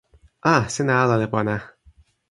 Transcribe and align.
a, 0.39 0.53
sina 0.77 0.95
ale 1.03 1.15
li 1.23 1.27
pona. 1.37 1.55